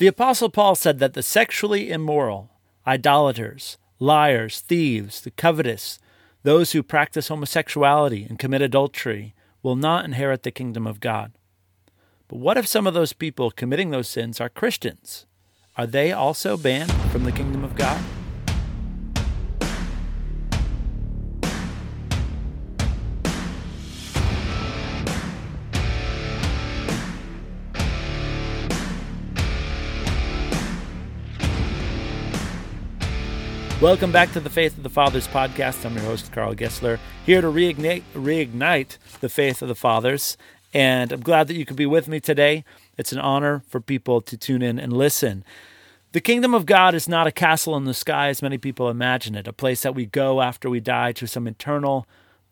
[0.00, 2.48] The Apostle Paul said that the sexually immoral,
[2.86, 5.98] idolaters, liars, thieves, the covetous,
[6.42, 11.32] those who practice homosexuality and commit adultery will not inherit the kingdom of God.
[12.28, 15.26] But what if some of those people committing those sins are Christians?
[15.76, 18.02] Are they also banned from the kingdom of God?
[33.80, 35.86] Welcome back to the Faith of the Fathers podcast.
[35.86, 40.36] I'm your host, Karl Gessler, here to reignite, reignite the faith of the Fathers.
[40.74, 42.62] And I'm glad that you could be with me today.
[42.98, 45.44] It's an honor for people to tune in and listen.
[46.12, 49.34] The kingdom of God is not a castle in the sky as many people imagine
[49.34, 52.06] it, a place that we go after we die to some eternal,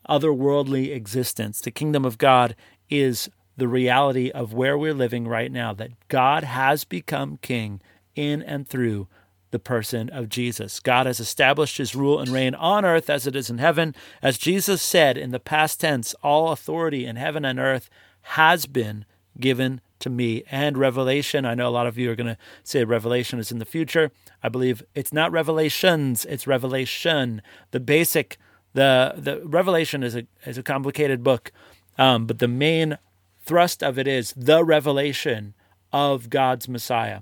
[0.08, 1.60] otherworldly existence.
[1.60, 2.56] The kingdom of God
[2.88, 7.82] is the reality of where we're living right now, that God has become king
[8.16, 9.08] in and through
[9.50, 10.80] the person of Jesus.
[10.80, 13.94] God has established his rule and reign on earth as it is in heaven.
[14.22, 17.88] As Jesus said in the past tense, all authority in heaven and earth
[18.22, 19.04] has been
[19.40, 20.42] given to me.
[20.50, 23.58] And revelation, I know a lot of you are going to say revelation is in
[23.58, 24.10] the future.
[24.42, 27.42] I believe it's not revelations, it's revelation.
[27.70, 28.36] The basic,
[28.74, 31.52] the, the revelation is a, is a complicated book,
[31.96, 32.98] um, but the main
[33.42, 35.54] thrust of it is the revelation
[35.92, 37.20] of God's Messiah.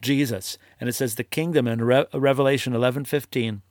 [0.00, 0.58] Jesus.
[0.80, 3.62] And it says the kingdom in Re- Revelation 11:15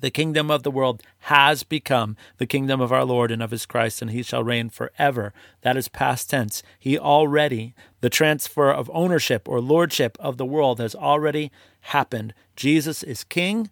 [0.00, 3.66] the kingdom of the world has become the kingdom of our Lord and of his
[3.66, 5.32] Christ, and he shall reign forever.
[5.62, 6.62] That is past tense.
[6.78, 12.34] He already, the transfer of ownership or lordship of the world has already happened.
[12.56, 13.70] Jesus is king,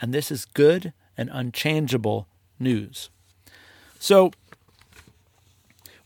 [0.00, 2.26] and this is good and unchangeable
[2.58, 3.10] news.
[3.98, 4.32] So,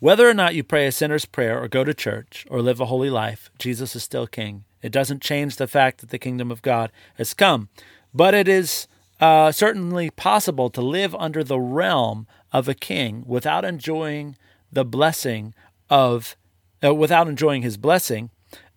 [0.00, 2.86] whether or not you pray a sinner's prayer or go to church or live a
[2.86, 4.64] holy life, Jesus is still king.
[4.82, 7.68] It doesn't change the fact that the kingdom of God has come.
[8.14, 8.86] But it is
[9.20, 14.36] uh, certainly possible to live under the realm of a king without enjoying
[14.70, 15.54] the blessing
[15.90, 16.36] of,
[16.84, 18.30] uh, without enjoying his blessing.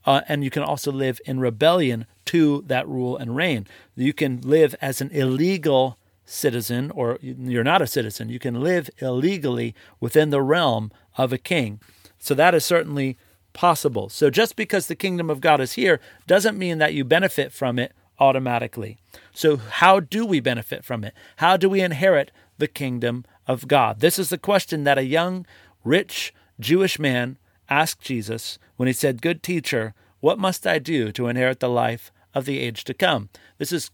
[0.05, 3.67] Uh, and you can also live in rebellion to that rule and reign.
[3.95, 8.29] You can live as an illegal citizen, or you're not a citizen.
[8.29, 11.79] You can live illegally within the realm of a king.
[12.17, 13.17] So that is certainly
[13.53, 14.09] possible.
[14.09, 17.79] So just because the kingdom of God is here doesn't mean that you benefit from
[17.79, 18.97] it automatically.
[19.33, 21.13] So, how do we benefit from it?
[21.37, 23.99] How do we inherit the kingdom of God?
[23.99, 25.45] This is the question that a young,
[25.83, 31.27] rich Jewish man asked Jesus when he said, Good teacher, what must I do to
[31.27, 33.29] inherit the life of the age to come?
[33.57, 33.89] This is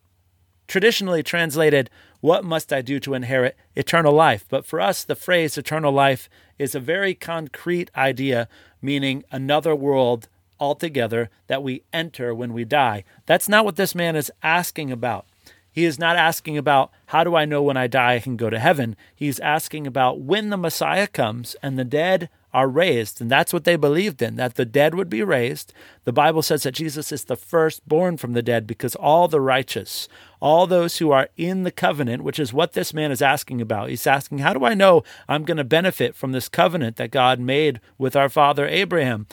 [0.68, 1.90] traditionally translated,
[2.20, 4.46] What must I do to inherit eternal life?
[4.50, 6.30] But for us, the phrase eternal life
[6.60, 8.50] is a very concrete idea,
[8.82, 10.28] meaning another world
[10.60, 13.04] altogether that we enter when we die.
[13.26, 15.26] That's not what this man is asking about.
[15.72, 18.50] He is not asking about how do I know when I die I can go
[18.50, 18.96] to heaven.
[19.16, 23.20] He's asking about when the Messiah comes and the dead are raised.
[23.22, 25.74] And that's what they believed in, that the dead would be raised.
[26.06, 30.08] The Bible says that Jesus is the firstborn from the dead because all the righteous,
[30.40, 33.90] all those who are in the covenant, which is what this man is asking about.
[33.90, 37.40] He's asking, How do I know I'm going to benefit from this covenant that God
[37.40, 39.28] made with our father Abraham?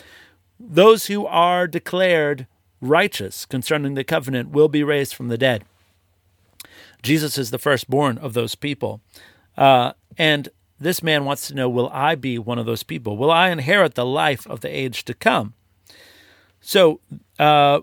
[0.58, 2.46] Those who are declared
[2.80, 5.64] righteous concerning the covenant will be raised from the dead.
[7.02, 9.00] Jesus is the firstborn of those people.
[9.56, 10.48] Uh, and
[10.84, 13.16] this man wants to know Will I be one of those people?
[13.16, 15.54] Will I inherit the life of the age to come?
[16.60, 17.00] So,
[17.38, 17.80] uh,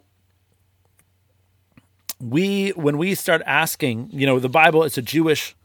[2.19, 5.55] we when we start asking, you know, the Bible is a Jewish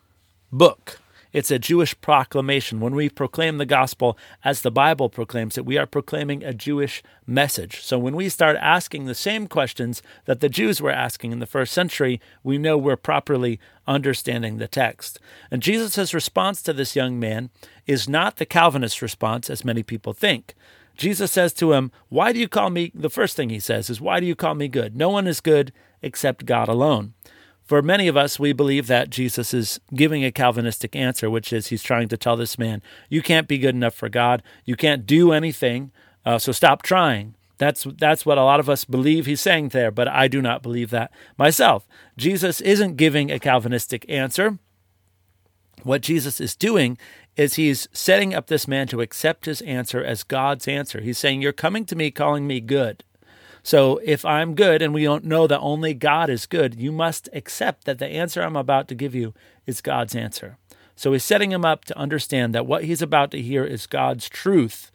[0.50, 0.98] book.
[1.36, 2.80] It's a Jewish proclamation.
[2.80, 7.02] When we proclaim the gospel as the Bible proclaims it, we are proclaiming a Jewish
[7.26, 7.82] message.
[7.82, 11.44] So when we start asking the same questions that the Jews were asking in the
[11.44, 15.20] first century, we know we're properly understanding the text.
[15.50, 17.50] And Jesus' response to this young man
[17.86, 20.54] is not the Calvinist response, as many people think.
[20.96, 22.92] Jesus says to him, Why do you call me?
[22.94, 24.96] The first thing he says is, Why do you call me good?
[24.96, 27.12] No one is good except God alone.
[27.66, 31.66] For many of us, we believe that Jesus is giving a Calvinistic answer, which is
[31.66, 34.42] he's trying to tell this man, you can't be good enough for God.
[34.64, 35.90] You can't do anything,
[36.24, 37.34] uh, so stop trying.
[37.58, 40.62] That's, that's what a lot of us believe he's saying there, but I do not
[40.62, 41.88] believe that myself.
[42.16, 44.58] Jesus isn't giving a Calvinistic answer.
[45.82, 46.98] What Jesus is doing
[47.36, 51.00] is he's setting up this man to accept his answer as God's answer.
[51.00, 53.04] He's saying, You're coming to me calling me good.
[53.66, 57.28] So if I'm good and we don't know that only God is good, you must
[57.32, 59.34] accept that the answer I'm about to give you
[59.66, 60.56] is God's answer.
[60.94, 64.28] So he's setting him up to understand that what he's about to hear is God's
[64.28, 64.92] truth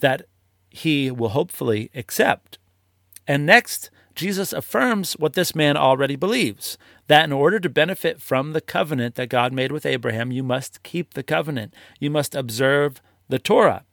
[0.00, 0.22] that
[0.70, 2.56] he will hopefully accept.
[3.26, 6.78] And next, Jesus affirms what this man already believes
[7.08, 10.82] that in order to benefit from the covenant that God made with Abraham, you must
[10.82, 11.74] keep the covenant.
[12.00, 13.84] You must observe the Torah.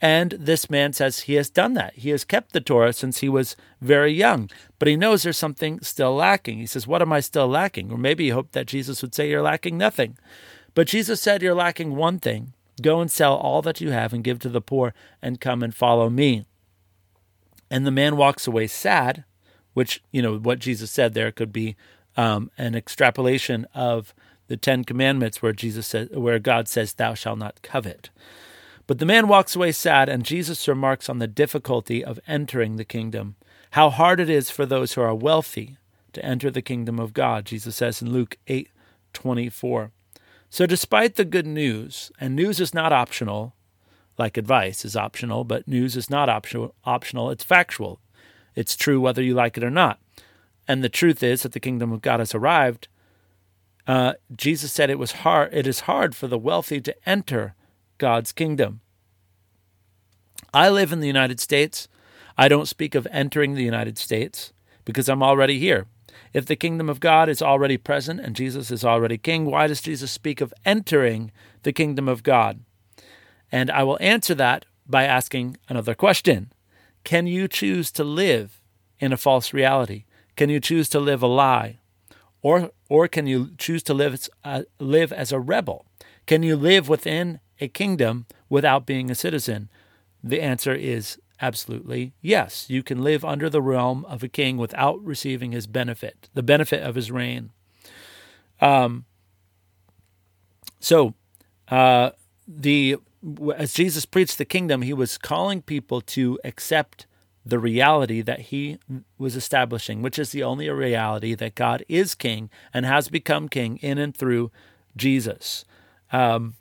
[0.00, 1.94] And this man says he has done that.
[1.94, 5.80] He has kept the Torah since he was very young, but he knows there's something
[5.80, 6.58] still lacking.
[6.58, 7.90] He says, What am I still lacking?
[7.90, 10.18] Or maybe he hoped that Jesus would say, You're lacking nothing.
[10.74, 12.52] But Jesus said, You're lacking one thing.
[12.82, 15.74] Go and sell all that you have and give to the poor, and come and
[15.74, 16.44] follow me.
[17.70, 19.24] And the man walks away sad,
[19.72, 21.74] which, you know, what Jesus said there could be
[22.18, 24.14] um, an extrapolation of
[24.48, 28.10] the Ten Commandments where Jesus says, where God says, Thou shalt not covet.
[28.86, 32.84] But the man walks away sad, and Jesus remarks on the difficulty of entering the
[32.84, 33.36] kingdom,
[33.72, 35.76] how hard it is for those who are wealthy
[36.12, 38.70] to enter the kingdom of God, Jesus says in Luke 8
[39.12, 39.90] 24.
[40.48, 43.54] So, despite the good news, and news is not optional,
[44.18, 48.00] like advice is optional, but news is not optional, optional it's factual.
[48.54, 49.98] It's true whether you like it or not.
[50.68, 52.88] And the truth is that the kingdom of God has arrived.
[53.86, 55.52] Uh, Jesus said it was hard.
[55.52, 57.54] It is hard for the wealthy to enter
[57.98, 58.80] God's kingdom.
[60.52, 61.88] I live in the United States.
[62.38, 64.52] I don't speak of entering the United States
[64.84, 65.86] because I'm already here.
[66.32, 69.80] If the kingdom of God is already present and Jesus is already king, why does
[69.80, 71.30] Jesus speak of entering
[71.62, 72.60] the kingdom of God?
[73.50, 76.52] And I will answer that by asking another question
[77.04, 78.60] Can you choose to live
[78.98, 80.04] in a false reality?
[80.36, 81.78] Can you choose to live a lie?
[82.42, 85.86] Or, or can you choose to live, uh, live as a rebel?
[86.26, 89.68] Can you live within a kingdom without being a citizen?
[90.22, 92.68] The answer is absolutely yes.
[92.68, 96.82] You can live under the realm of a king without receiving his benefit, the benefit
[96.82, 97.50] of his reign.
[98.60, 99.04] Um,
[100.80, 101.14] so,
[101.68, 102.10] uh,
[102.46, 102.96] the
[103.56, 107.06] as Jesus preached the kingdom, he was calling people to accept
[107.44, 108.78] the reality that he
[109.18, 113.76] was establishing, which is the only reality that God is king and has become king
[113.78, 114.50] in and through
[114.96, 115.64] Jesus.
[116.12, 116.54] Um,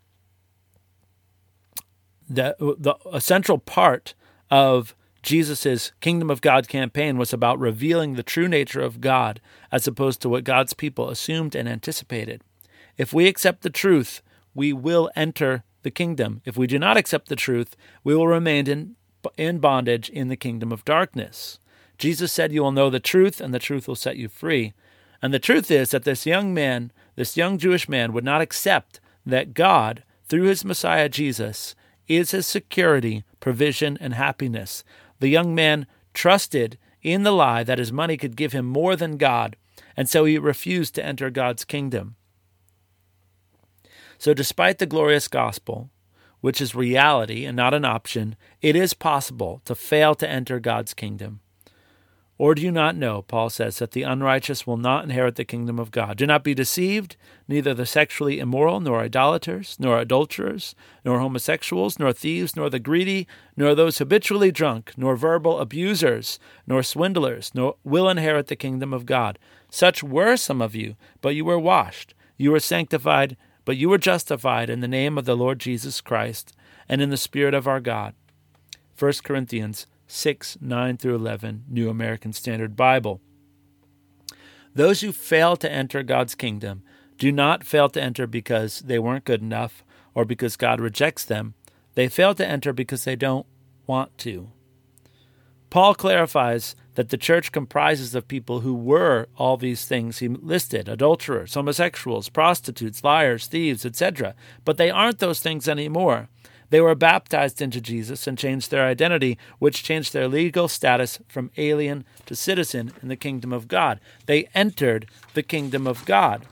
[2.29, 4.13] the, the a central part
[4.49, 9.41] of Jesus' kingdom of God campaign was about revealing the true nature of God
[9.71, 12.41] as opposed to what God's people assumed and anticipated.
[12.97, 14.21] If we accept the truth,
[14.53, 16.41] we will enter the kingdom.
[16.45, 18.95] If we do not accept the truth, we will remain in,
[19.37, 21.59] in bondage in the kingdom of darkness.
[21.97, 24.73] Jesus said, You will know the truth, and the truth will set you free.
[25.21, 28.99] And the truth is that this young man, this young Jewish man, would not accept
[29.25, 31.75] that God, through his Messiah Jesus,
[32.07, 34.83] is his security, provision, and happiness.
[35.19, 39.17] The young man trusted in the lie that his money could give him more than
[39.17, 39.55] God,
[39.95, 42.15] and so he refused to enter God's kingdom.
[44.17, 45.89] So, despite the glorious gospel,
[46.41, 50.93] which is reality and not an option, it is possible to fail to enter God's
[50.93, 51.41] kingdom.
[52.37, 55.79] Or do you not know, Paul says, that the unrighteous will not inherit the kingdom
[55.79, 56.17] of God?
[56.17, 57.15] Do not be deceived.
[57.47, 63.25] Neither the sexually immoral, nor idolaters, nor adulterers, nor homosexuals, nor thieves, nor the greedy,
[63.55, 66.37] nor those habitually drunk, nor verbal abusers,
[66.67, 69.39] nor swindlers, nor will inherit the kingdom of God.
[69.69, 73.97] Such were some of you, but you were washed, you were sanctified, but you were
[73.97, 76.53] justified in the name of the Lord Jesus Christ
[76.89, 78.13] and in the Spirit of our God.
[78.97, 83.21] 1 Corinthians 6, 9 through 11, New American Standard Bible.
[84.73, 86.83] Those who fail to enter God's kingdom
[87.17, 89.83] do not fail to enter because they weren't good enough
[90.13, 91.53] or because God rejects them.
[91.93, 93.45] They fail to enter because they don't
[93.87, 94.51] want to.
[95.69, 100.87] Paul clarifies that the church comprises of people who were all these things he listed
[100.87, 104.35] adulterers, homosexuals, prostitutes, liars, thieves, etc.
[104.63, 106.29] But they aren't those things anymore.
[106.75, 111.49] They were baptized into Jesus and changed their identity, which changed their legal status from
[111.55, 114.01] alien to citizen in the kingdom of God.
[114.25, 116.45] They entered the kingdom of God.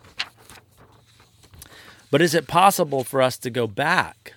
[2.09, 4.31] But is it possible for us to go back?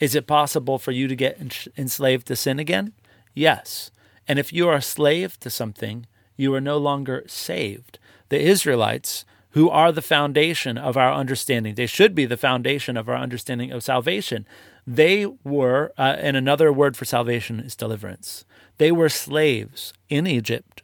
[0.00, 2.94] Is it possible for you to get enslaved to sin again?
[3.32, 3.92] Yes.
[4.26, 8.00] And if you are a slave to something, you are no longer saved.
[8.28, 9.24] The Israelites
[9.54, 11.76] who are the foundation of our understanding.
[11.76, 14.46] They should be the foundation of our understanding of salvation.
[14.84, 18.44] They were, uh, and another word for salvation is deliverance.
[18.78, 20.82] They were slaves in Egypt,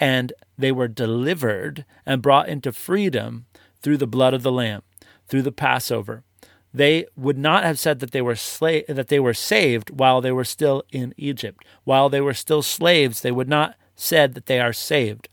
[0.00, 3.46] and they were delivered and brought into freedom
[3.80, 4.82] through the blood of the Lamb,
[5.28, 6.24] through the Passover.
[6.74, 10.32] They would not have said that they were sla- that they were saved while they
[10.32, 11.64] were still in Egypt.
[11.84, 15.28] While they were still slaves, they would not said that they are saved.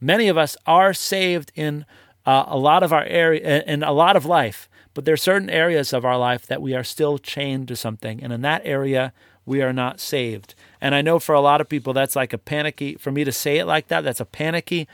[0.00, 1.84] Many of us are saved in
[2.24, 5.50] uh, a lot of our area, in a lot of life, but there are certain
[5.50, 8.22] areas of our life that we are still chained to something.
[8.22, 9.12] And in that area,
[9.46, 10.54] we are not saved.
[10.80, 13.32] And I know for a lot of people that's like a panicky, for me to
[13.32, 14.86] say it like that, that's a panicky,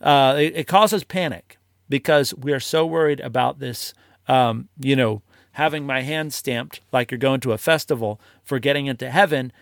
[0.00, 3.92] uh, it, it, causes panic because we are so worried about this,
[4.28, 5.22] um, you know,
[5.52, 9.52] having my hand stamped like you're going to a festival for getting into heaven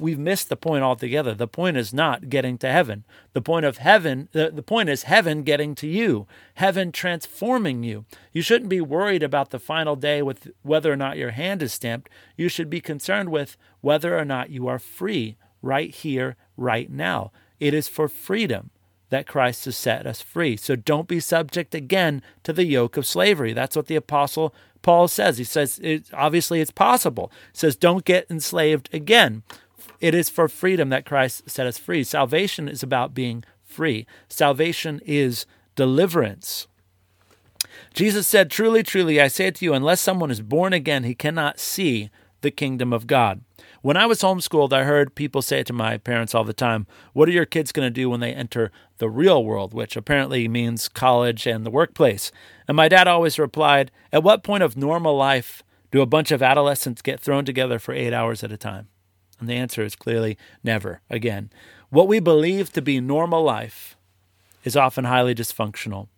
[0.00, 1.34] we've missed the point altogether.
[1.34, 3.04] The point is not getting to heaven.
[3.32, 8.04] The point of heaven, the, the point is heaven getting to you, heaven transforming you.
[8.32, 11.72] You shouldn't be worried about the final day with whether or not your hand is
[11.72, 12.08] stamped.
[12.36, 17.30] You should be concerned with whether or not you are free right here, right now.
[17.60, 18.70] It is for freedom
[19.10, 20.56] that Christ has set us free.
[20.56, 23.52] So don't be subject again to the yoke of slavery.
[23.52, 25.38] That's what the apostle Paul says.
[25.38, 27.30] He says, it, obviously, it's possible.
[27.52, 29.42] He says, don't get enslaved again.
[30.00, 32.04] It is for freedom that Christ set us free.
[32.04, 36.66] Salvation is about being free, salvation is deliverance.
[37.92, 41.58] Jesus said, Truly, truly, I say to you, unless someone is born again, he cannot
[41.58, 42.10] see
[42.40, 43.40] the kingdom of God.
[43.82, 47.28] When I was homeschooled, I heard people say to my parents all the time, What
[47.28, 50.88] are your kids going to do when they enter the real world, which apparently means
[50.88, 52.30] college and the workplace?
[52.68, 56.42] And my dad always replied, At what point of normal life do a bunch of
[56.42, 58.88] adolescents get thrown together for eight hours at a time?
[59.44, 61.50] And the answer is clearly never again.
[61.90, 63.94] What we believe to be normal life
[64.64, 66.08] is often highly dysfunctional.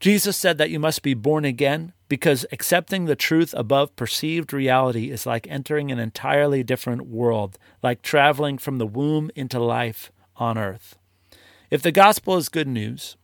[0.00, 5.10] Jesus said that you must be born again because accepting the truth above perceived reality
[5.10, 10.58] is like entering an entirely different world, like traveling from the womb into life on
[10.58, 10.98] earth.
[11.70, 13.16] If the gospel is good news,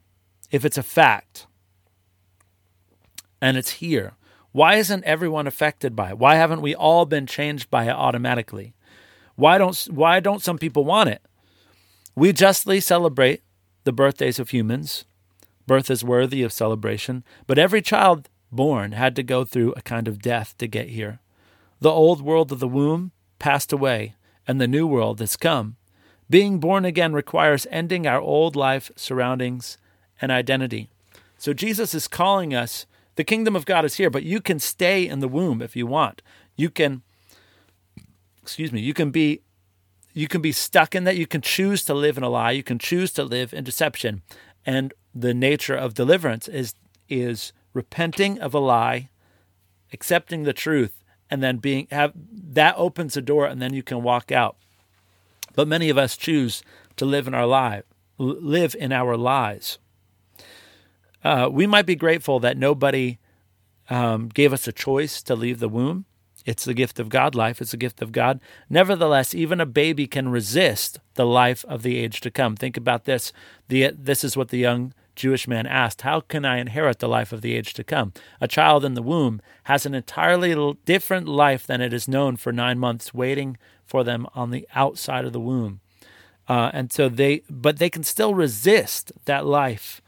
[0.51, 1.47] if it's a fact,
[3.43, 4.15] and it's here,
[4.53, 6.19] why isn't everyone affected by it?
[6.19, 8.75] Why haven't we all been changed by it automatically?
[9.37, 11.23] Why don't why don't some people want it?
[12.15, 13.43] We justly celebrate
[13.85, 15.05] the birthdays of humans.
[15.67, 20.09] Birth is worthy of celebration, but every child born had to go through a kind
[20.09, 21.21] of death to get here.
[21.81, 24.15] The old world of the womb passed away,
[24.47, 25.77] and the new world has come.
[26.29, 29.79] Being born again requires ending our old life surroundings
[30.21, 30.91] and identity.
[31.39, 32.85] So Jesus is calling us
[33.21, 35.87] the kingdom of God is here, but you can stay in the womb if you
[35.87, 36.23] want.
[36.57, 37.03] You can
[38.41, 39.43] excuse me, you can be
[40.15, 41.19] you can be stuck in that.
[41.19, 42.53] You can choose to live in a lie.
[42.53, 44.23] You can choose to live in deception.
[44.65, 46.73] And the nature of deliverance is
[47.11, 49.11] is repenting of a lie,
[49.93, 54.03] accepting the truth, and then being have that opens the door and then you can
[54.03, 54.57] walk out.
[55.55, 56.63] But many of us choose
[56.97, 57.83] to live in our lie,
[58.17, 59.79] live in our lies
[61.25, 63.19] uh, we might be grateful that nobody
[63.89, 66.07] um, gave us a choice to leave the womb.
[66.47, 67.35] It's the gift of God.
[67.35, 68.41] Life is the gift of God.
[68.71, 72.57] Nevertheless, even a baby can resist the life of the age to come.
[72.57, 73.33] Think about this.
[73.69, 77.33] The, this is what the young Jewish man asked How can I inherit the life
[77.33, 78.15] of the age to come?
[78.41, 82.53] A child in the womb has an entirely different life than it is known for
[82.53, 85.81] nine months, waiting for them on the outside of the womb.
[86.49, 90.01] Uh, and so they, but they can still resist that life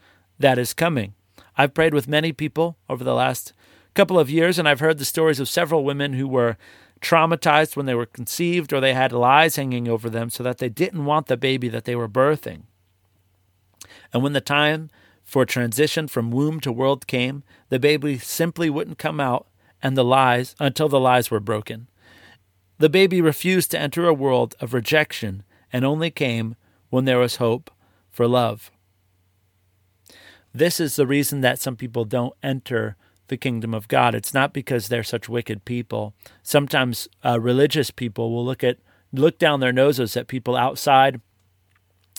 [0.43, 1.13] that is coming.
[1.57, 3.53] I've prayed with many people over the last
[3.93, 6.57] couple of years, and I've heard the stories of several women who were
[6.99, 10.67] traumatized when they were conceived or they had lies hanging over them so that they
[10.67, 12.63] didn't want the baby that they were birthing.
[14.11, 14.89] And when the time
[15.23, 19.47] for transition from womb to world came, the baby simply wouldn't come out
[19.81, 21.87] and the lies until the lies were broken.
[22.79, 26.57] The baby refused to enter a world of rejection and only came
[26.89, 27.71] when there was hope
[28.11, 28.72] for love.
[30.53, 32.95] This is the reason that some people don't enter
[33.27, 34.13] the kingdom of God.
[34.13, 36.13] It's not because they're such wicked people.
[36.43, 38.77] Sometimes uh, religious people will look at
[39.11, 41.21] look down their noses at people outside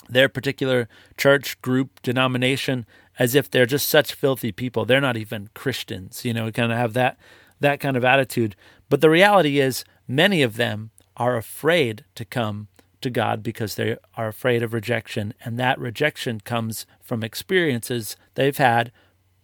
[0.08, 2.86] their particular church group denomination
[3.18, 4.84] as if they're just such filthy people.
[4.84, 7.18] They're not even Christians, you know, kind of have that
[7.60, 8.56] that kind of attitude.
[8.88, 12.68] But the reality is many of them are afraid to come
[13.00, 15.34] to God because they are afraid of rejection.
[15.44, 18.90] And that rejection comes from experiences they've had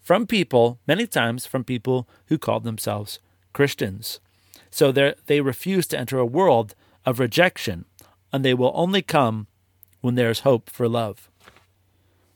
[0.01, 3.21] from people, many times from people who called themselves
[3.53, 4.19] Christians.
[4.71, 6.75] So they refuse to enter a world
[7.07, 7.85] of rejection,
[8.33, 9.47] and they will only come
[10.01, 11.31] when there is hope for love.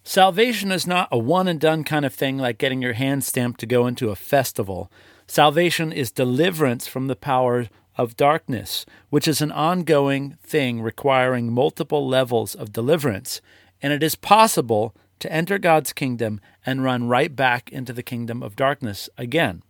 [0.02, 3.58] Salvation is not a one and done kind of thing like getting your hand stamped
[3.60, 4.90] to go into a festival.
[5.26, 12.06] Salvation is deliverance from the power of darkness, which is an ongoing thing requiring multiple
[12.06, 13.40] levels of deliverance.
[13.80, 18.42] And it is possible to enter God's kingdom and run right back into the kingdom
[18.42, 19.62] of darkness again.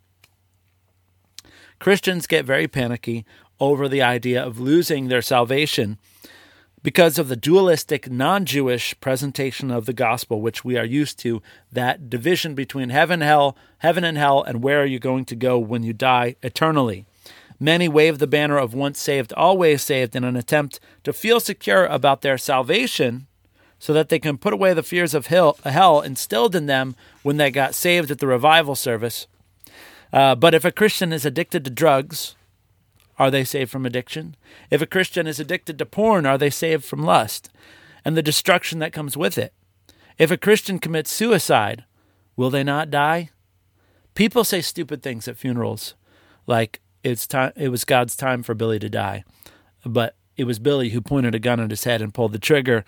[1.79, 3.25] Christians get very panicky
[3.61, 5.99] over the idea of losing their salvation
[6.85, 11.43] because of the dualistic, non Jewish presentation of the gospel, which we are used to,
[11.73, 15.59] that division between heaven, hell, heaven and hell, and where are you going to go
[15.59, 17.07] when you die eternally.
[17.59, 21.87] Many wave the banner of once saved, always saved in an attempt to feel secure
[21.87, 23.27] about their salvation
[23.85, 27.51] so that they can put away the fears of hell, instilled in them when they
[27.51, 29.27] got saved at the revival service.
[30.11, 32.35] Uh, but if a Christian is addicted to drugs,
[33.19, 34.37] are they saved from addiction?
[34.71, 37.51] If a Christian is addicted to porn, are they saved from lust
[38.07, 39.53] and the destruction that comes with it?
[40.17, 41.85] If a Christian commits suicide,
[42.37, 43.29] will they not die?
[44.15, 45.93] People say stupid things at funerals,
[46.47, 49.25] like it's time it was God's time for Billy to die.
[49.85, 52.87] But it was Billy who pointed a gun at his head and pulled the trigger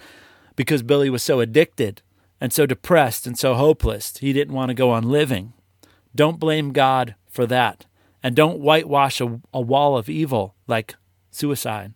[0.56, 2.02] because Billy was so addicted
[2.40, 4.16] and so depressed and so hopeless.
[4.18, 5.52] He didn't want to go on living.
[6.14, 7.86] Don't blame God for that.
[8.22, 10.96] And don't whitewash a, a wall of evil like
[11.30, 11.92] suicide.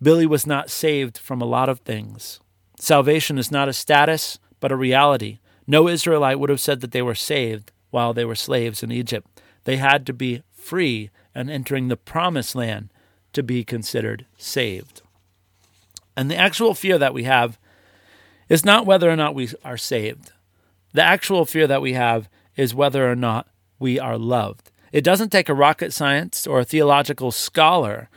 [0.00, 2.40] Billy was not saved from a lot of things.
[2.78, 5.38] Salvation is not a status, but a reality.
[5.66, 9.40] No Israelite would have said that they were saved while they were slaves in Egypt.
[9.64, 12.90] They had to be free and entering the promised land
[13.32, 15.02] to be considered saved.
[16.16, 17.58] And the actual fear that we have
[18.48, 20.32] is not whether or not we are saved.
[20.92, 24.70] The actual fear that we have is whether or not we are loved.
[24.92, 28.08] It doesn't take a rocket science or a theological scholar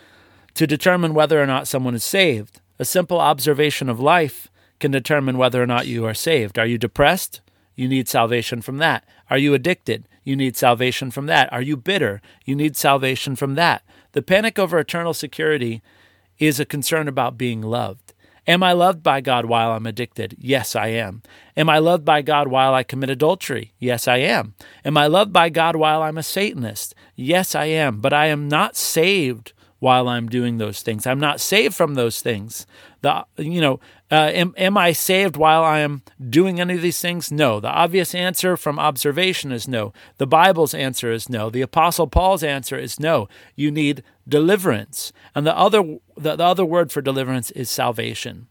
[0.54, 2.62] to determine whether or not someone is saved.
[2.78, 4.48] A simple observation of life
[4.80, 6.60] can determine whether or not you are saved.
[6.60, 7.42] Are you depressed?
[7.76, 9.06] You need salvation from that.
[9.30, 10.08] Are you addicted?
[10.24, 11.52] You need salvation from that.
[11.52, 12.22] Are you bitter?
[12.46, 13.84] You need salvation from that.
[14.12, 15.82] The panic over eternal security
[16.40, 18.14] is a concern about being loved.
[18.48, 20.36] Am I loved by God while I'm addicted?
[20.40, 21.22] Yes, I am.
[21.58, 23.74] Am I loved by God while I commit adultery?
[23.78, 24.54] Yes, I am.
[24.86, 26.96] Am I loved by God while I'm a Satanist?
[27.16, 28.00] Yes, I am.
[28.00, 31.06] But I am not saved while I'm doing those things.
[31.06, 32.66] I'm not saved from those things.
[33.02, 33.80] The you know,
[34.10, 37.32] uh, am am I saved while I am doing any of these things?
[37.32, 37.60] No.
[37.60, 39.92] The obvious answer from observation is no.
[40.18, 41.50] The Bible's answer is no.
[41.50, 43.28] The Apostle Paul's answer is no.
[43.56, 45.12] You need deliverance.
[45.36, 48.48] And the other, the, the other word for deliverance is salvation.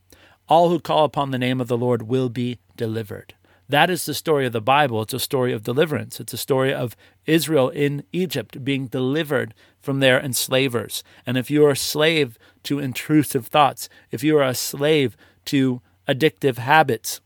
[0.48, 3.34] All who call upon the name of the Lord will be delivered.
[3.68, 5.02] That is the story of the Bible.
[5.02, 6.20] It's a story of deliverance.
[6.20, 11.02] It's a story of Israel in Egypt being delivered from their enslavers.
[11.26, 15.80] And if you are a slave to intrusive thoughts, if you are a slave to
[16.08, 17.20] addictive habits,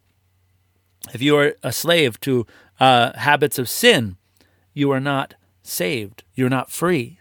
[1.12, 2.46] if you are a slave to
[2.78, 4.16] uh, habits of sin,
[4.72, 6.24] you are not saved.
[6.34, 7.20] You're not free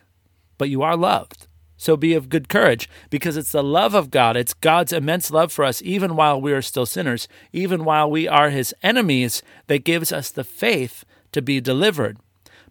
[0.59, 1.47] but you are loved.
[1.75, 4.37] So be of good courage, because it's the love of God.
[4.37, 8.27] It's God's immense love for us, even while we are still sinners, even while we
[8.27, 12.17] are his enemies, that gives us the faith to be delivered.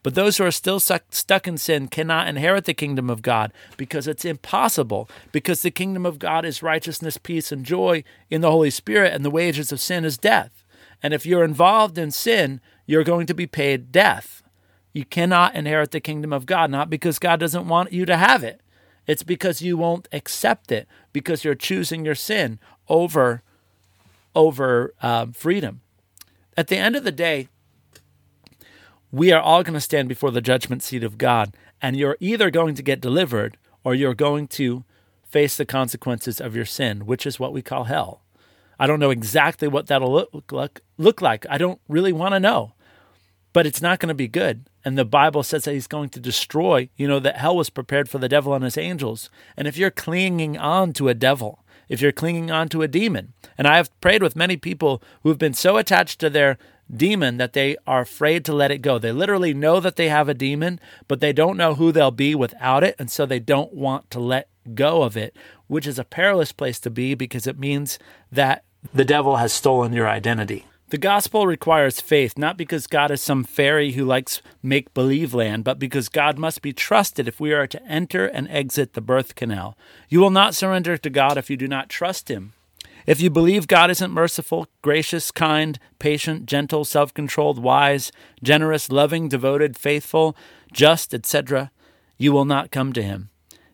[0.02, 4.06] But those who are still stuck in sin cannot inherit the kingdom of God because
[4.06, 8.70] it's impossible, because the kingdom of God is righteousness, peace, and joy in the Holy
[8.70, 10.64] Spirit, and the wages of sin is death.
[11.02, 14.42] And if you're involved in sin, you're going to be paid death.
[14.92, 18.42] You cannot inherit the kingdom of God, not because God doesn't want you to have
[18.42, 18.60] it.
[19.06, 22.58] It's because you won't accept it, because you're choosing your sin
[22.88, 23.42] over,
[24.34, 25.80] over um, freedom.
[26.56, 27.48] At the end of the day,
[29.10, 32.50] we are all going to stand before the judgment seat of God, and you're either
[32.50, 34.84] going to get delivered or you're going to
[35.24, 38.22] face the consequences of your sin, which is what we call hell.
[38.78, 40.80] I don't know exactly what that'll look like.
[40.96, 41.46] Look like.
[41.50, 42.74] I don't really want to know,
[43.52, 44.68] but it's not going to be good.
[44.84, 48.08] And the Bible says that he's going to destroy, you know, that hell was prepared
[48.08, 49.30] for the devil and his angels.
[49.56, 53.32] And if you're clinging on to a devil, if you're clinging on to a demon,
[53.56, 56.58] and I have prayed with many people who have been so attached to their
[56.94, 58.98] demon that they are afraid to let it go.
[58.98, 62.34] They literally know that they have a demon, but they don't know who they'll be
[62.34, 62.94] without it.
[62.98, 66.80] And so they don't want to let go of it, which is a perilous place
[66.80, 67.98] to be because it means
[68.30, 70.64] that the devil has stolen your identity.
[70.90, 75.62] The gospel requires faith, not because God is some fairy who likes make believe land,
[75.62, 79.34] but because God must be trusted if we are to enter and exit the birth
[79.34, 79.76] canal.
[80.08, 82.54] You will not surrender to God if you do not trust Him.
[83.08, 89.30] If you believe God isn't merciful, gracious, kind, patient, gentle, self controlled, wise, generous, loving,
[89.30, 90.36] devoted, faithful,
[90.74, 91.70] just, etc.,
[92.18, 93.30] you will not come to Him.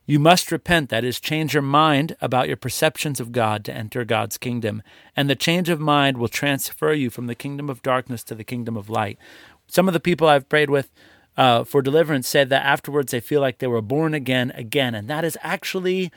[0.06, 4.04] You must repent, that is, change your mind about your perceptions of God to enter
[4.04, 4.84] God's kingdom.
[5.16, 8.44] And the change of mind will transfer you from the kingdom of darkness to the
[8.44, 9.18] kingdom of light.
[9.66, 10.92] Some of the people I've prayed with
[11.36, 14.94] uh, for deliverance said that afterwards they feel like they were born again, again.
[14.94, 16.12] And that is actually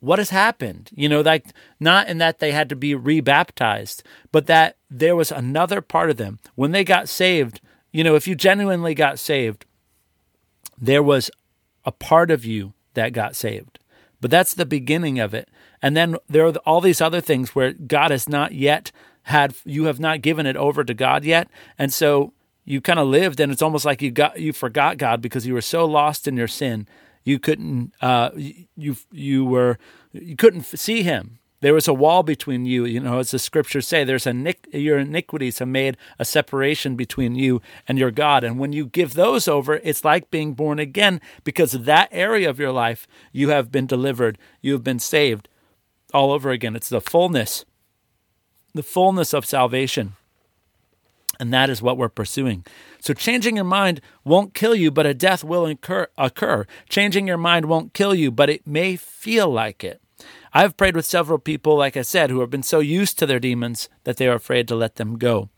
[0.00, 0.90] what has happened.
[0.94, 1.46] You know, like
[1.80, 6.16] not in that they had to be rebaptized, but that there was another part of
[6.16, 6.38] them.
[6.54, 7.60] When they got saved,
[7.92, 9.64] you know, if you genuinely got saved,
[10.80, 11.30] there was
[11.84, 13.78] a part of you that got saved.
[14.20, 15.48] But that's the beginning of it.
[15.80, 18.90] And then there are all these other things where God has not yet
[19.24, 21.48] had you have not given it over to God yet.
[21.78, 22.32] And so
[22.64, 25.54] you kind of lived and it's almost like you got you forgot God because you
[25.54, 26.86] were so lost in your sin
[27.24, 29.78] You couldn't uh, you you were
[30.12, 31.38] you couldn't see him.
[31.60, 32.84] There was a wall between you.
[32.84, 37.34] You know, as the scriptures say, there's a your iniquities have made a separation between
[37.34, 38.44] you and your God.
[38.44, 42.58] And when you give those over, it's like being born again because that area of
[42.58, 45.48] your life you have been delivered, you have been saved
[46.14, 46.76] all over again.
[46.76, 47.64] It's the fullness,
[48.72, 50.14] the fullness of salvation.
[51.40, 52.64] And that is what we're pursuing.
[53.00, 56.66] So, changing your mind won't kill you, but a death will incur, occur.
[56.88, 60.02] Changing your mind won't kill you, but it may feel like it.
[60.52, 63.38] I've prayed with several people, like I said, who have been so used to their
[63.38, 65.48] demons that they are afraid to let them go.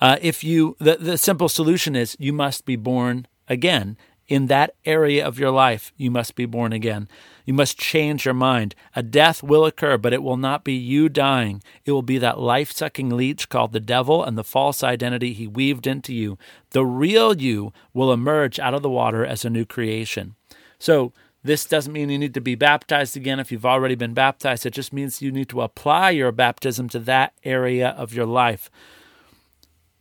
[0.00, 3.96] Uh, if you, the, the simple solution is you must be born again
[4.28, 7.08] in that area of your life, you must be born again.
[7.44, 8.74] You must change your mind.
[8.96, 11.62] A death will occur, but it will not be you dying.
[11.84, 15.46] It will be that life sucking leech called the devil and the false identity he
[15.46, 16.38] weaved into you.
[16.70, 20.36] The real you will emerge out of the water as a new creation.
[20.78, 24.64] So, this doesn't mean you need to be baptized again if you've already been baptized.
[24.64, 28.70] It just means you need to apply your baptism to that area of your life.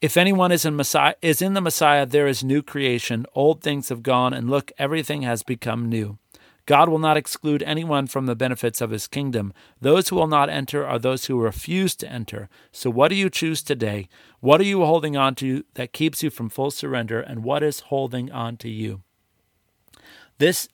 [0.03, 3.25] If anyone is in Messiah is in the Messiah, there is new creation.
[3.33, 6.17] Old things have gone, and look, everything has become new.
[6.65, 9.53] God will not exclude anyone from the benefits of his kingdom.
[9.79, 12.49] Those who will not enter are those who refuse to enter.
[12.73, 14.09] So, what do you choose today?
[14.41, 17.79] What are you holding on to that keeps you from full surrender, and what is
[17.79, 19.03] holding on to you?
[20.37, 20.67] This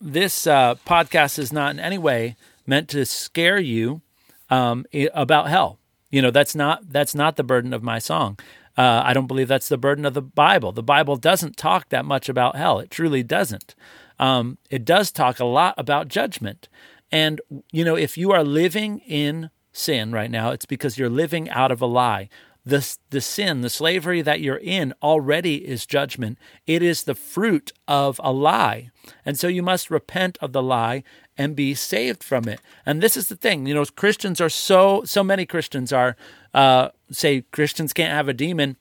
[0.00, 4.00] this uh, podcast is not in any way meant to scare you
[4.48, 5.78] um, about hell.
[6.12, 8.38] You know that's not that's not the burden of my song.
[8.76, 10.72] Uh, I don't believe that's the burden of the Bible.
[10.72, 12.78] The Bible doesn't talk that much about hell.
[12.78, 13.74] It truly doesn't.
[14.18, 16.68] Um, it does talk a lot about judgment.
[17.10, 21.50] And, you know, if you are living in sin right now, it's because you're living
[21.50, 22.28] out of a lie.
[22.64, 26.38] The, the sin, the slavery that you're in already is judgment.
[26.66, 28.90] It is the fruit of a lie.
[29.26, 31.02] And so you must repent of the lie
[31.36, 32.60] and be saved from it.
[32.86, 36.16] And this is the thing, you know, Christians are so, so many Christians are
[36.54, 38.76] uh, say Christians can't have a demon.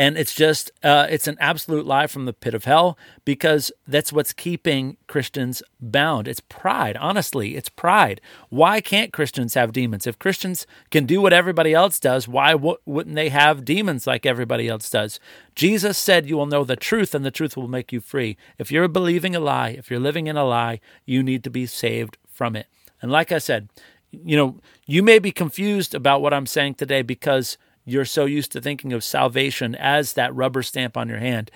[0.00, 4.14] And it's just, uh, it's an absolute lie from the pit of hell because that's
[4.14, 6.26] what's keeping Christians bound.
[6.26, 6.96] It's pride.
[6.96, 8.22] Honestly, it's pride.
[8.48, 10.06] Why can't Christians have demons?
[10.06, 14.24] If Christians can do what everybody else does, why w- wouldn't they have demons like
[14.24, 15.20] everybody else does?
[15.54, 18.38] Jesus said, You will know the truth, and the truth will make you free.
[18.56, 21.66] If you're believing a lie, if you're living in a lie, you need to be
[21.66, 22.68] saved from it.
[23.02, 23.68] And like I said,
[24.10, 27.58] you know, you may be confused about what I'm saying today because
[27.90, 31.50] you're so used to thinking of salvation as that rubber stamp on your hand.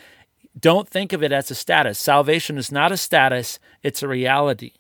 [0.59, 1.99] Don't think of it as a status.
[1.99, 4.73] Salvation is not a status, it's a reality.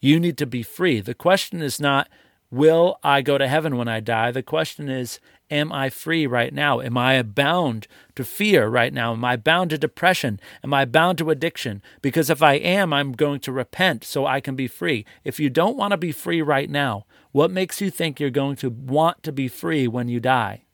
[0.00, 1.00] You need to be free.
[1.00, 2.08] The question is not,
[2.50, 4.30] will I go to heaven when I die?
[4.30, 6.80] The question is, Am I free right now?
[6.80, 9.12] Am I bound to fear right now?
[9.12, 10.40] Am I bound to depression?
[10.64, 11.82] Am I bound to addiction?
[12.02, 15.04] Because if I am, I'm going to repent so I can be free.
[15.22, 18.56] If you don't want to be free right now, what makes you think you're going
[18.56, 20.65] to want to be free when you die?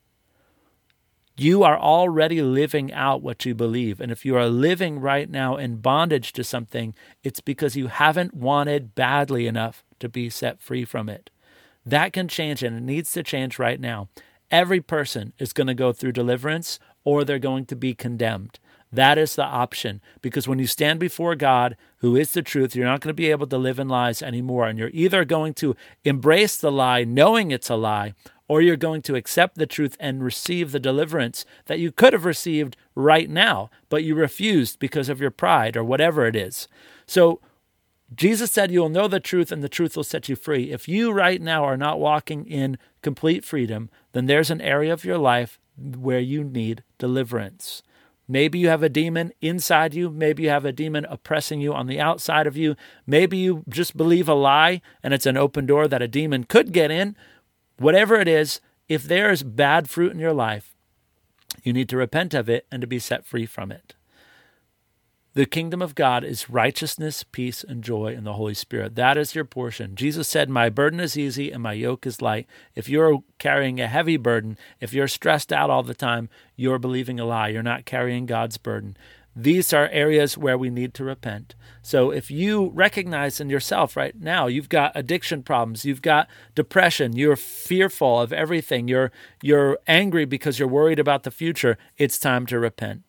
[1.42, 4.00] You are already living out what you believe.
[4.00, 8.32] And if you are living right now in bondage to something, it's because you haven't
[8.32, 11.30] wanted badly enough to be set free from it.
[11.84, 14.08] That can change and it needs to change right now.
[14.52, 18.60] Every person is going to go through deliverance or they're going to be condemned.
[18.92, 22.86] That is the option because when you stand before God, who is the truth, you're
[22.86, 24.68] not going to be able to live in lies anymore.
[24.68, 25.74] And you're either going to
[26.04, 28.14] embrace the lie knowing it's a lie,
[28.52, 32.26] or you're going to accept the truth and receive the deliverance that you could have
[32.26, 36.68] received right now, but you refused because of your pride or whatever it is.
[37.06, 37.40] So,
[38.14, 40.70] Jesus said, You will know the truth, and the truth will set you free.
[40.70, 45.02] If you right now are not walking in complete freedom, then there's an area of
[45.02, 47.82] your life where you need deliverance.
[48.28, 50.10] Maybe you have a demon inside you.
[50.10, 52.76] Maybe you have a demon oppressing you on the outside of you.
[53.06, 56.72] Maybe you just believe a lie and it's an open door that a demon could
[56.72, 57.16] get in.
[57.82, 60.72] Whatever it is, if there is bad fruit in your life,
[61.64, 63.96] you need to repent of it and to be set free from it.
[65.34, 68.94] The kingdom of God is righteousness, peace, and joy in the Holy Spirit.
[68.94, 69.96] That is your portion.
[69.96, 72.46] Jesus said, My burden is easy and my yoke is light.
[72.76, 77.18] If you're carrying a heavy burden, if you're stressed out all the time, you're believing
[77.18, 77.48] a lie.
[77.48, 78.96] You're not carrying God's burden.
[79.34, 81.54] These are areas where we need to repent.
[81.80, 87.16] So if you recognize in yourself right now, you've got addiction problems, you've got depression,
[87.16, 89.10] you're fearful of everything, you're
[89.42, 93.02] you're angry because you're worried about the future, it's time to repent.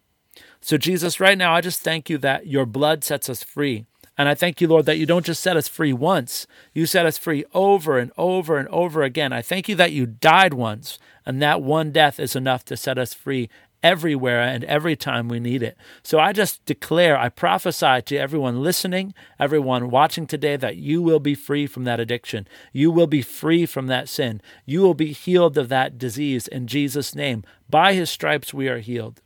[0.62, 3.86] So, Jesus, right now, I just thank you that your blood sets us free.
[4.18, 7.06] And I thank you, Lord, that you don't just set us free once, you set
[7.06, 9.34] us free over and over and over again.
[9.34, 12.98] I thank you that you died once, and that one death is enough to set
[12.98, 13.50] us free
[13.84, 15.78] everywhere and every time we need it.
[16.02, 21.19] So I just declare, I prophesy to everyone listening, everyone watching today, that you will
[21.19, 22.48] be free from that addiction.
[22.72, 24.41] You will be free from that sin.
[24.65, 27.43] You will be healed of that disease in Jesus' name.
[27.69, 29.22] By his stripes we are healed.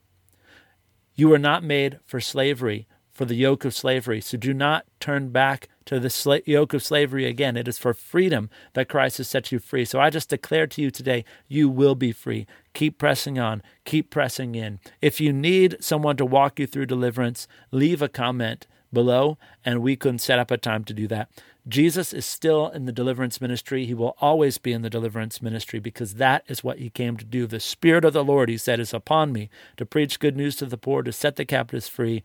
[1.15, 4.21] You were not made for slavery, for the yoke of slavery.
[4.21, 7.57] So do not turn back to the sla- yoke of slavery again.
[7.57, 9.85] It is for freedom that Christ has set you free.
[9.85, 12.45] So I just declare to you today, you will be free.
[12.75, 14.79] Keep pressing on, keep pressing in.
[15.01, 19.95] If you need someone to walk you through deliverance, leave a comment below and we
[19.95, 21.29] can set up a time to do that.
[21.67, 23.85] Jesus is still in the deliverance ministry.
[23.85, 27.25] He will always be in the deliverance ministry because that is what he came to
[27.25, 27.45] do.
[27.45, 30.65] The Spirit of the Lord, he said, is upon me to preach good news to
[30.65, 32.23] the poor, to set the captives free,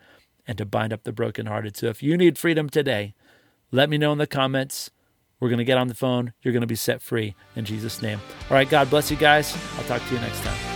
[0.52, 1.78] and to bind up the brokenhearted.
[1.78, 3.14] So if you need freedom today,
[3.70, 4.90] let me know in the comments.
[5.40, 6.34] We're going to get on the phone.
[6.42, 8.20] You're going to be set free in Jesus' name.
[8.50, 9.56] All right, God bless you guys.
[9.78, 10.71] I'll talk to you next time.